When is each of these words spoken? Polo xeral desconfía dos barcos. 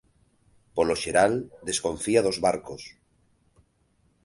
Polo 0.75 0.95
xeral 1.01 1.33
desconfía 1.69 2.25
dos 2.25 2.37
barcos. 2.45 2.81